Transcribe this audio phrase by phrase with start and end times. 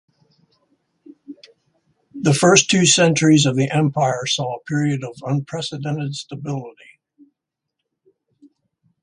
[2.15, 6.99] The first two centuries of the Empire saw a period of unprecedented stability.